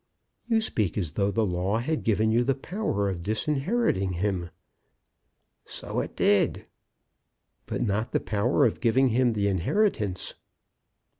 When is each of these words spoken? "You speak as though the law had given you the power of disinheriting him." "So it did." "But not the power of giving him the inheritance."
"You 0.47 0.61
speak 0.61 0.97
as 0.97 1.11
though 1.11 1.29
the 1.29 1.45
law 1.45 1.77
had 1.77 2.03
given 2.03 2.31
you 2.31 2.43
the 2.43 2.55
power 2.55 3.07
of 3.07 3.21
disinheriting 3.21 4.13
him." 4.13 4.49
"So 5.63 5.99
it 5.99 6.15
did." 6.15 6.65
"But 7.67 7.83
not 7.83 8.11
the 8.11 8.19
power 8.19 8.65
of 8.65 8.81
giving 8.81 9.09
him 9.09 9.33
the 9.33 9.47
inheritance." 9.47 10.33